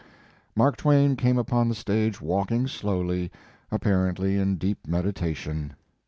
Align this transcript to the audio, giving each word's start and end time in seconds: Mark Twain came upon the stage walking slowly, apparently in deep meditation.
Mark 0.55 0.77
Twain 0.77 1.15
came 1.15 1.37
upon 1.37 1.69
the 1.69 1.75
stage 1.75 2.19
walking 2.19 2.65
slowly, 2.65 3.29
apparently 3.71 4.35
in 4.35 4.55
deep 4.55 4.87
meditation. 4.87 5.73